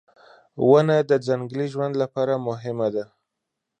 •ونه 0.69 0.97
د 1.09 1.11
ځنګلي 1.27 1.67
ژوند 1.73 1.93
لپاره 2.03 2.33
مهمه 2.47 2.87
ده. 2.95 3.05